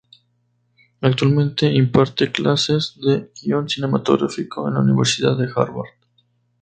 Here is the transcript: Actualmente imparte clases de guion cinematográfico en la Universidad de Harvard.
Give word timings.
Actualmente 1.01 1.71
imparte 1.71 2.31
clases 2.31 2.95
de 3.01 3.31
guion 3.39 3.69
cinematográfico 3.69 4.67
en 4.67 4.73
la 4.73 4.79
Universidad 4.79 5.37
de 5.37 5.45
Harvard. 5.55 5.93